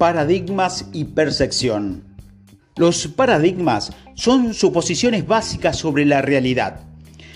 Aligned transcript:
Paradigmas 0.00 0.86
y 0.94 1.04
percepción. 1.04 2.02
Los 2.76 3.06
paradigmas 3.06 3.92
son 4.14 4.54
suposiciones 4.54 5.26
básicas 5.26 5.76
sobre 5.76 6.06
la 6.06 6.22
realidad. 6.22 6.80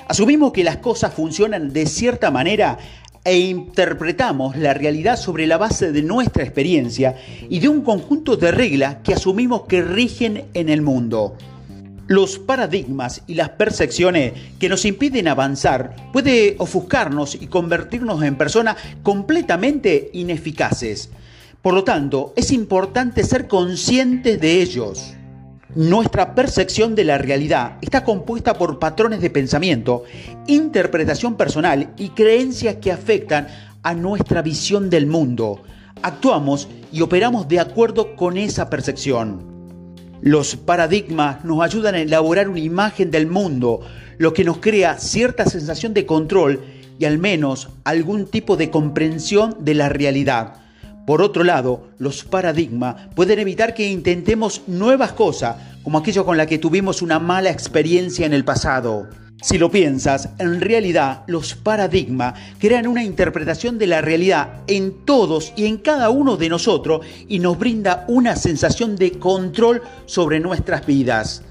Asumimos 0.09 0.55
que 0.55 0.65
las 0.65 0.79
cosas 0.79 1.13
funcionan 1.13 1.75
de 1.75 1.85
cierta 1.85 2.31
manera 2.31 2.79
e 3.23 3.37
interpretamos 3.37 4.57
la 4.57 4.73
realidad 4.73 5.19
sobre 5.19 5.47
la 5.47 5.59
base 5.59 5.93
de 5.93 6.03
nuestra 6.03 6.43
experiencia 6.43 7.17
y 7.51 7.59
de 7.59 7.69
un 7.69 7.83
conjunto 7.83 8.39
de 8.39 8.51
reglas 8.51 8.97
que 9.05 9.13
asumimos 9.13 9.67
que 9.67 9.83
rigen 9.83 10.47
en 10.55 10.71
el 10.71 10.81
mundo. 10.81 11.37
Los 12.07 12.39
paradigmas 12.39 13.25
y 13.27 13.35
las 13.35 13.51
percepciones 13.51 14.33
que 14.59 14.71
nos 14.71 14.87
impiden 14.87 15.29
avanzar 15.29 15.97
puede 16.15 16.57
ofuscarnos 16.57 17.35
y 17.35 17.47
convertirnos 17.47 18.23
en 18.23 18.37
personas 18.37 18.79
completamente 19.03 20.09
ineficaces. 20.15 21.11
Por 21.65 21.73
lo 21.73 21.83
tanto, 21.83 22.35
es 22.37 22.53
importante 22.53 23.25
ser 23.25 23.49
conscientes 23.49 24.39
de 24.39 24.61
ellos. 24.61 25.15
Nuestra 25.75 26.35
percepción 26.35 26.95
de 26.95 27.05
la 27.05 27.17
realidad 27.17 27.79
está 27.81 28.05
compuesta 28.05 28.59
por 28.59 28.79
patrones 28.79 29.23
de 29.23 29.31
pensamiento, 29.31 30.05
interpretación 30.47 31.39
personal 31.39 31.95
y 31.97 32.11
creencias 32.11 32.77
que 32.83 32.93
afectan 32.93 33.49
a 33.83 33.95
nuestra 33.95 34.43
visión 34.43 34.91
del 34.91 35.07
mundo. 35.07 35.63
Actuamos 36.03 36.69
y 36.93 37.01
operamos 37.01 37.49
de 37.49 37.61
acuerdo 37.61 38.15
con 38.15 38.37
esa 38.37 38.69
percepción. 38.69 39.41
Los 40.21 40.57
paradigmas 40.57 41.47
nos 41.47 41.63
ayudan 41.63 41.95
a 41.95 42.01
elaborar 42.01 42.51
una 42.51 42.61
imagen 42.61 43.11
del 43.11 43.27
mundo, 43.27 43.81
lo 44.19 44.35
que 44.35 44.45
nos 44.45 44.59
crea 44.59 44.99
cierta 44.99 45.47
sensación 45.47 45.95
de 45.95 46.05
control 46.05 46.63
y 46.99 47.07
al 47.07 47.17
menos 47.17 47.71
algún 47.85 48.27
tipo 48.27 48.59
de 48.59 48.69
comprensión 48.69 49.57
de 49.61 49.73
la 49.73 49.89
realidad. 49.89 50.64
Por 51.07 51.21
otro 51.21 51.45
lado, 51.45 51.89
los 51.99 52.25
paradigmas 52.25 53.09
pueden 53.15 53.39
evitar 53.39 53.75
que 53.75 53.91
intentemos 53.91 54.63
nuevas 54.67 55.13
cosas, 55.13 55.57
como 55.83 55.99
aquello 55.99 56.25
con 56.25 56.39
la 56.39 56.47
que 56.47 56.59
tuvimos 56.59 57.03
una 57.03 57.19
mala 57.19 57.51
experiencia 57.51 58.25
en 58.25 58.33
el 58.33 58.45
pasado. 58.45 59.09
Si 59.43 59.59
lo 59.59 59.71
piensas, 59.71 60.31
en 60.39 60.63
realidad 60.63 61.25
los 61.27 61.55
paradigmas 61.55 62.41
crean 62.59 62.87
una 62.87 63.05
interpretación 63.05 63.77
de 63.77 63.87
la 63.87 64.01
realidad 64.01 64.63
en 64.67 65.05
todos 65.05 65.53
y 65.57 65.67
en 65.67 65.77
cada 65.77 66.09
uno 66.09 66.39
de 66.39 66.49
nosotros 66.49 67.05
y 67.29 67.39
nos 67.39 67.59
brinda 67.59 68.07
una 68.09 68.37
sensación 68.37 68.97
de 68.97 69.19
control 69.19 69.83
sobre 70.07 70.41
nuestras 70.41 70.87
vidas. 70.87 71.43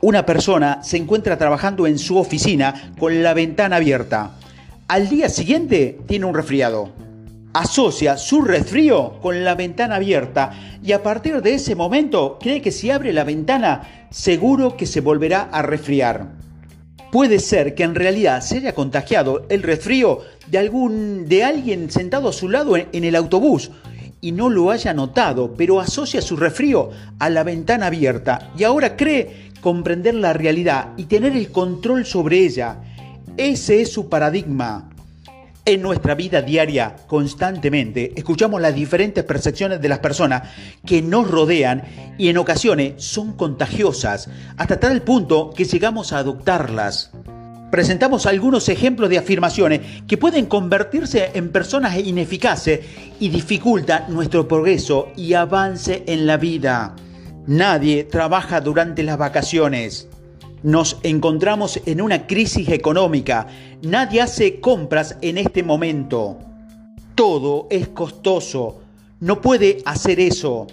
Una 0.00 0.26
persona 0.26 0.82
se 0.82 0.96
encuentra 0.96 1.38
trabajando 1.38 1.86
en 1.86 2.00
su 2.00 2.18
oficina 2.18 2.92
con 2.98 3.22
la 3.22 3.34
ventana 3.34 3.76
abierta. 3.76 4.32
Al 4.88 5.08
día 5.08 5.28
siguiente 5.28 6.00
tiene 6.08 6.24
un 6.24 6.34
resfriado 6.34 6.99
asocia 7.52 8.16
su 8.16 8.42
resfrío 8.42 9.18
con 9.20 9.44
la 9.44 9.54
ventana 9.54 9.96
abierta 9.96 10.52
y 10.82 10.92
a 10.92 11.02
partir 11.02 11.42
de 11.42 11.54
ese 11.54 11.74
momento 11.74 12.38
cree 12.40 12.62
que 12.62 12.72
si 12.72 12.90
abre 12.90 13.12
la 13.12 13.24
ventana 13.24 14.06
seguro 14.10 14.76
que 14.76 14.86
se 14.86 15.00
volverá 15.00 15.48
a 15.52 15.62
resfriar. 15.62 16.28
Puede 17.10 17.40
ser 17.40 17.74
que 17.74 17.82
en 17.82 17.96
realidad 17.96 18.40
se 18.40 18.58
haya 18.58 18.74
contagiado 18.74 19.46
el 19.48 19.62
resfrío 19.62 20.20
de 20.46 20.58
algún 20.58 21.28
de 21.28 21.42
alguien 21.42 21.90
sentado 21.90 22.28
a 22.28 22.32
su 22.32 22.48
lado 22.48 22.76
en, 22.76 22.86
en 22.92 23.04
el 23.04 23.16
autobús 23.16 23.72
y 24.20 24.32
no 24.32 24.48
lo 24.48 24.70
haya 24.70 24.94
notado, 24.94 25.54
pero 25.56 25.80
asocia 25.80 26.22
su 26.22 26.36
resfrío 26.36 26.90
a 27.18 27.30
la 27.30 27.42
ventana 27.42 27.86
abierta 27.86 28.50
y 28.56 28.64
ahora 28.64 28.96
cree 28.96 29.50
comprender 29.60 30.14
la 30.14 30.32
realidad 30.32 30.90
y 30.96 31.04
tener 31.04 31.36
el 31.36 31.50
control 31.50 32.06
sobre 32.06 32.44
ella. 32.44 32.76
Ese 33.36 33.82
es 33.82 33.92
su 33.92 34.08
paradigma. 34.08 34.90
En 35.70 35.82
nuestra 35.82 36.16
vida 36.16 36.42
diaria, 36.42 36.96
constantemente, 37.06 38.12
escuchamos 38.16 38.60
las 38.60 38.74
diferentes 38.74 39.22
percepciones 39.22 39.80
de 39.80 39.88
las 39.88 40.00
personas 40.00 40.50
que 40.84 41.00
nos 41.00 41.30
rodean 41.30 41.84
y 42.18 42.28
en 42.28 42.38
ocasiones 42.38 42.94
son 42.96 43.34
contagiosas, 43.34 44.28
hasta 44.56 44.80
tal 44.80 45.02
punto 45.02 45.52
que 45.56 45.64
llegamos 45.64 46.12
a 46.12 46.18
adoptarlas. 46.18 47.12
Presentamos 47.70 48.26
algunos 48.26 48.68
ejemplos 48.68 49.10
de 49.10 49.18
afirmaciones 49.18 50.02
que 50.08 50.18
pueden 50.18 50.46
convertirse 50.46 51.30
en 51.34 51.52
personas 51.52 51.96
ineficaces 51.98 52.80
y 53.20 53.28
dificultan 53.28 54.06
nuestro 54.08 54.48
progreso 54.48 55.12
y 55.16 55.34
avance 55.34 56.02
en 56.08 56.26
la 56.26 56.36
vida. 56.36 56.96
Nadie 57.46 58.02
trabaja 58.02 58.60
durante 58.60 59.04
las 59.04 59.18
vacaciones. 59.18 60.08
Nos 60.62 60.98
encontramos 61.02 61.80
en 61.86 62.00
una 62.02 62.26
crisis 62.26 62.68
económica. 62.68 63.46
Nadie 63.82 64.20
hace 64.20 64.60
compras 64.60 65.16
en 65.22 65.38
este 65.38 65.62
momento. 65.62 66.38
Todo 67.14 67.66
es 67.70 67.88
costoso. 67.88 68.80
No 69.20 69.40
puede 69.40 69.78
hacer 69.86 70.20
eso. 70.20 70.66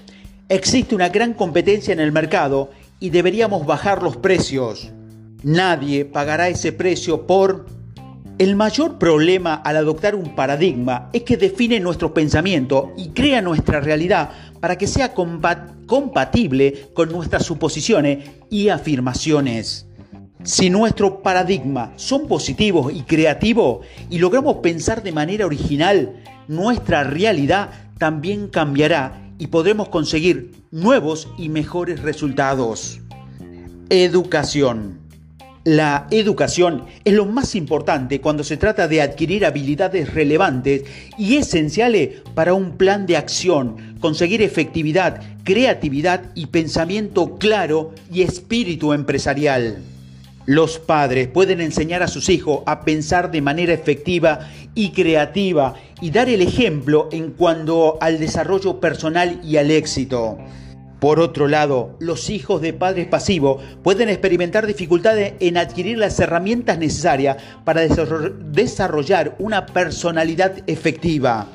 Existe 0.50 0.94
una 0.94 1.10
gran 1.10 1.34
competencia 1.34 1.94
en 1.94 2.00
el 2.00 2.12
mercado 2.12 2.70
y 3.00 3.12
deberíamos 3.12 3.66
bajar 3.66 4.04
los 4.04 4.18
precios. 4.18 4.92
Nadie 5.44 6.06
pagará 6.06 6.50
ese 6.50 6.72
precio 6.74 7.26
por... 7.28 7.77
El 8.38 8.56
mayor 8.56 9.00
problema 9.00 9.56
al 9.56 9.78
adoptar 9.78 10.14
un 10.14 10.36
paradigma 10.36 11.10
es 11.12 11.24
que 11.24 11.38
define 11.38 11.80
nuestro 11.80 12.14
pensamiento 12.14 12.94
y 12.96 13.10
crea 13.10 13.42
nuestra 13.42 13.80
realidad 13.80 14.30
para 14.60 14.78
que 14.78 14.86
sea 14.86 15.16
compatible 15.16 16.90
con 16.94 17.12
nuestras 17.12 17.46
suposiciones 17.46 18.30
y 18.52 18.70
afirmaciones. 18.70 19.88
Si 20.44 20.70
nuestro 20.70 21.24
paradigma 21.24 21.94
son 21.96 22.28
positivos 22.28 22.94
y 22.94 23.02
creativos 23.02 23.84
y 24.12 24.20
logramos 24.20 24.58
pensar 24.58 25.02
de 25.02 25.12
manera 25.12 25.48
original, 25.48 26.22
nuestra 26.48 27.04
realidad 27.04 27.72
también 27.98 28.50
cambiará 28.50 29.32
y 29.40 29.48
podremos 29.48 29.90
conseguir 29.90 30.52
nuevos 30.70 31.28
y 31.40 31.50
mejores 31.50 32.04
resultados. 32.04 33.00
Educación. 33.90 35.07
La 35.68 36.08
educación 36.12 36.86
es 37.04 37.14
lo 37.14 37.26
más 37.26 37.54
importante 37.54 38.22
cuando 38.22 38.46
se 38.46 38.56
trata 38.56 38.88
de 38.88 39.02
adquirir 39.02 39.46
habilidades 39.46 40.14
relevantes 40.14 40.84
y 41.18 41.36
esenciales 41.36 42.22
para 42.34 42.54
un 42.54 42.78
plan 42.78 43.06
de 43.06 43.18
acción, 43.18 43.98
conseguir 44.00 44.42
efectividad, 44.42 45.22
creatividad 45.44 46.22
y 46.36 46.46
pensamiento 46.46 47.36
claro 47.36 47.92
y 48.10 48.22
espíritu 48.22 48.94
empresarial. 48.94 49.80
Los 50.46 50.80
padres 50.80 51.28
pueden 51.28 51.60
enseñar 51.60 52.02
a 52.02 52.08
sus 52.08 52.30
hijos 52.30 52.62
a 52.66 52.86
pensar 52.86 53.30
de 53.30 53.42
manera 53.42 53.74
efectiva 53.74 54.50
y 54.74 54.92
creativa 54.92 55.74
y 56.00 56.12
dar 56.12 56.30
el 56.30 56.42
ejemplo 56.42 57.10
en 57.12 57.32
cuanto 57.32 57.98
al 58.00 58.20
desarrollo 58.20 58.80
personal 58.80 59.42
y 59.44 59.58
al 59.58 59.70
éxito. 59.72 60.38
Por 61.00 61.20
otro 61.20 61.48
lado, 61.48 61.96
los 62.00 62.32
hijos 62.32 62.62
de 62.62 62.74
padres 62.74 63.08
pasivos 63.08 63.62
pueden 63.84 64.10
experimentar 64.10 64.66
dificultades 64.66 65.34
en 65.40 65.58
adquirir 65.58 66.00
las 66.00 66.20
herramientas 66.20 66.80
necesarias 66.80 67.38
para 67.64 67.82
desarrollar 67.82 69.36
una 69.38 69.68
personalidad 69.68 70.64
efectiva. 70.66 71.48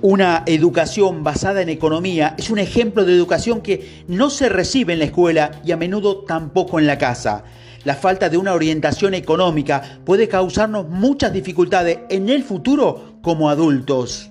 Una 0.00 0.42
educación 0.46 1.22
basada 1.22 1.62
en 1.62 1.68
economía 1.68 2.34
es 2.36 2.50
un 2.50 2.58
ejemplo 2.58 3.04
de 3.04 3.14
educación 3.14 3.60
que 3.60 4.02
no 4.08 4.30
se 4.30 4.48
recibe 4.48 4.94
en 4.94 4.98
la 4.98 5.04
escuela 5.04 5.52
y 5.64 5.70
a 5.70 5.76
menudo 5.76 6.24
tampoco 6.24 6.80
en 6.80 6.88
la 6.88 6.98
casa. 6.98 7.44
La 7.84 7.94
falta 7.94 8.28
de 8.28 8.36
una 8.36 8.52
orientación 8.52 9.14
económica 9.14 10.00
puede 10.04 10.26
causarnos 10.26 10.88
muchas 10.88 11.32
dificultades 11.32 12.00
en 12.08 12.30
el 12.30 12.42
futuro 12.42 13.14
como 13.22 13.48
adultos. 13.48 14.30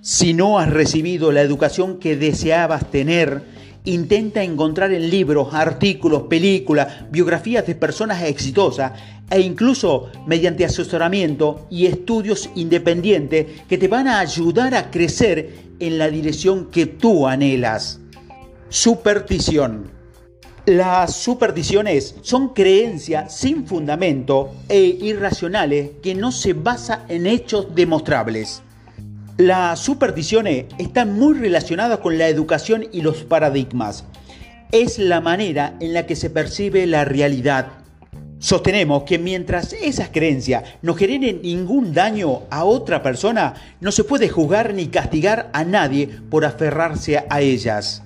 Si 0.00 0.32
no 0.32 0.58
has 0.58 0.70
recibido 0.70 1.32
la 1.32 1.42
educación 1.42 1.98
que 1.98 2.16
deseabas 2.16 2.90
tener, 2.90 3.59
Intenta 3.84 4.42
encontrar 4.42 4.92
en 4.92 5.08
libros, 5.08 5.54
artículos, 5.54 6.24
películas, 6.24 7.10
biografías 7.10 7.66
de 7.66 7.74
personas 7.74 8.22
exitosas 8.22 8.92
e 9.30 9.40
incluso 9.40 10.10
mediante 10.26 10.64
asesoramiento 10.66 11.66
y 11.70 11.86
estudios 11.86 12.50
independientes 12.56 13.46
que 13.68 13.78
te 13.78 13.88
van 13.88 14.06
a 14.06 14.20
ayudar 14.20 14.74
a 14.74 14.90
crecer 14.90 15.70
en 15.78 15.96
la 15.96 16.10
dirección 16.10 16.66
que 16.66 16.84
tú 16.86 17.26
anhelas. 17.26 18.00
Superstición. 18.68 19.90
Las 20.66 21.16
supersticiones 21.16 22.16
son 22.20 22.50
creencias 22.50 23.34
sin 23.34 23.66
fundamento 23.66 24.50
e 24.68 24.78
irracionales 25.00 25.92
que 26.02 26.14
no 26.14 26.32
se 26.32 26.52
basan 26.52 27.04
en 27.08 27.26
hechos 27.26 27.74
demostrables. 27.74 28.62
Las 29.40 29.78
supersticiones 29.80 30.66
están 30.76 31.14
muy 31.18 31.32
relacionadas 31.32 32.00
con 32.00 32.18
la 32.18 32.28
educación 32.28 32.88
y 32.92 33.00
los 33.00 33.24
paradigmas. 33.24 34.04
Es 34.70 34.98
la 34.98 35.22
manera 35.22 35.78
en 35.80 35.94
la 35.94 36.04
que 36.04 36.14
se 36.14 36.28
percibe 36.28 36.86
la 36.86 37.06
realidad. 37.06 37.68
Sostenemos 38.38 39.04
que 39.04 39.18
mientras 39.18 39.72
esas 39.72 40.10
creencias 40.10 40.64
no 40.82 40.94
generen 40.94 41.40
ningún 41.40 41.94
daño 41.94 42.42
a 42.50 42.64
otra 42.64 43.02
persona, 43.02 43.54
no 43.80 43.92
se 43.92 44.04
puede 44.04 44.28
juzgar 44.28 44.74
ni 44.74 44.88
castigar 44.88 45.48
a 45.54 45.64
nadie 45.64 46.06
por 46.28 46.44
aferrarse 46.44 47.24
a 47.30 47.40
ellas. 47.40 48.02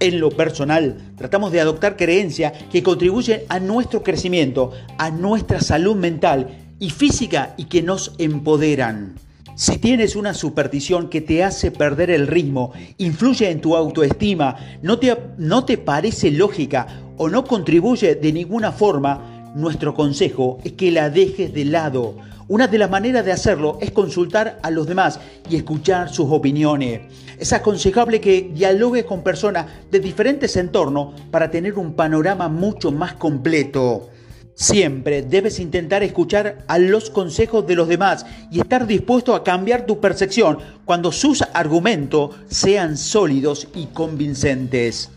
En 0.00 0.20
lo 0.20 0.30
personal, 0.30 0.96
tratamos 1.18 1.52
de 1.52 1.60
adoptar 1.60 1.98
creencias 1.98 2.54
que 2.72 2.82
contribuyen 2.82 3.42
a 3.50 3.60
nuestro 3.60 4.02
crecimiento, 4.02 4.72
a 4.96 5.10
nuestra 5.10 5.60
salud 5.60 5.96
mental 5.96 6.48
y 6.78 6.88
física 6.88 7.52
y 7.58 7.66
que 7.66 7.82
nos 7.82 8.14
empoderan. 8.16 9.16
Si 9.54 9.76
tienes 9.76 10.16
una 10.16 10.32
superstición 10.32 11.10
que 11.10 11.20
te 11.20 11.44
hace 11.44 11.70
perder 11.70 12.10
el 12.10 12.26
ritmo, 12.26 12.72
influye 12.96 13.50
en 13.50 13.60
tu 13.60 13.76
autoestima, 13.76 14.56
no 14.80 14.98
te, 14.98 15.14
no 15.36 15.66
te 15.66 15.76
parece 15.76 16.30
lógica 16.30 16.86
o 17.18 17.28
no 17.28 17.44
contribuye 17.44 18.14
de 18.14 18.32
ninguna 18.32 18.72
forma, 18.72 19.52
nuestro 19.54 19.92
consejo 19.92 20.58
es 20.64 20.72
que 20.72 20.90
la 20.90 21.10
dejes 21.10 21.52
de 21.52 21.66
lado. 21.66 22.16
Una 22.48 22.66
de 22.66 22.78
las 22.78 22.90
maneras 22.90 23.26
de 23.26 23.32
hacerlo 23.32 23.76
es 23.82 23.90
consultar 23.90 24.58
a 24.62 24.70
los 24.70 24.86
demás 24.86 25.20
y 25.50 25.56
escuchar 25.56 26.08
sus 26.08 26.30
opiniones. 26.30 27.02
Es 27.38 27.52
aconsejable 27.52 28.22
que 28.22 28.50
dialogues 28.54 29.04
con 29.04 29.22
personas 29.22 29.66
de 29.90 30.00
diferentes 30.00 30.56
entornos 30.56 31.20
para 31.30 31.50
tener 31.50 31.78
un 31.78 31.92
panorama 31.92 32.48
mucho 32.48 32.90
más 32.90 33.12
completo. 33.14 34.08
Siempre 34.54 35.22
debes 35.22 35.58
intentar 35.58 36.02
escuchar 36.02 36.58
a 36.68 36.78
los 36.78 37.10
consejos 37.10 37.66
de 37.66 37.74
los 37.74 37.88
demás 37.88 38.26
y 38.50 38.60
estar 38.60 38.86
dispuesto 38.86 39.34
a 39.34 39.44
cambiar 39.44 39.86
tu 39.86 40.00
percepción 40.00 40.58
cuando 40.84 41.10
sus 41.10 41.42
argumentos 41.54 42.36
sean 42.48 42.96
sólidos 42.96 43.68
y 43.74 43.86
convincentes. 43.86 45.10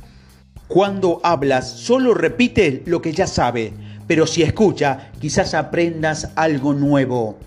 Cuando 0.67 1.19
hablas, 1.23 1.69
solo 1.69 2.13
repite 2.13 2.81
lo 2.85 3.01
que 3.01 3.11
ya 3.11 3.27
sabe, 3.27 3.73
pero 4.07 4.25
si 4.25 4.41
escucha, 4.41 5.11
quizás 5.19 5.53
aprendas 5.53 6.29
algo 6.35 6.73
nuevo. 6.73 7.37